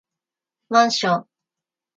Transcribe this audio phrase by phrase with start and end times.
[0.87, 1.27] マンション